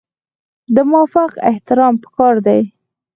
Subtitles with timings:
[0.75, 2.61] د مافوق احترام پکار دی